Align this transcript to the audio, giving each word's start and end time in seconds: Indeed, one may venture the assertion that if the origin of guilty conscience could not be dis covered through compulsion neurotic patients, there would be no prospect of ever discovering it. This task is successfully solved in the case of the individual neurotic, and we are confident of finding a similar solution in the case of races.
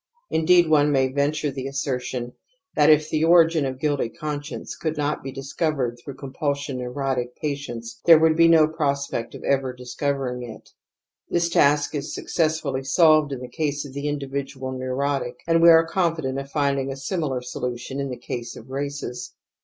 Indeed, 0.31 0.67
one 0.67 0.91
may 0.91 1.11
venture 1.11 1.51
the 1.51 1.67
assertion 1.67 2.33
that 2.75 2.89
if 2.89 3.11
the 3.11 3.23
origin 3.23 3.67
of 3.67 3.79
guilty 3.79 4.09
conscience 4.09 4.75
could 4.75 4.97
not 4.97 5.21
be 5.21 5.31
dis 5.31 5.53
covered 5.53 5.99
through 6.03 6.15
compulsion 6.15 6.79
neurotic 6.79 7.35
patients, 7.35 8.01
there 8.05 8.17
would 8.17 8.35
be 8.35 8.47
no 8.47 8.67
prospect 8.67 9.35
of 9.35 9.43
ever 9.43 9.73
discovering 9.73 10.41
it. 10.41 10.71
This 11.29 11.49
task 11.49 11.93
is 11.93 12.15
successfully 12.15 12.83
solved 12.83 13.31
in 13.31 13.41
the 13.41 13.47
case 13.47 13.85
of 13.85 13.93
the 13.93 14.07
individual 14.09 14.71
neurotic, 14.71 15.35
and 15.45 15.61
we 15.61 15.69
are 15.69 15.85
confident 15.85 16.39
of 16.39 16.49
finding 16.49 16.91
a 16.91 16.97
similar 16.97 17.43
solution 17.43 17.99
in 17.99 18.09
the 18.09 18.17
case 18.17 18.55
of 18.55 18.71
races. 18.71 19.35